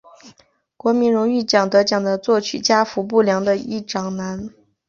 [0.77, 4.49] 国民荣誉奖得奖的作曲家服部良一的长男。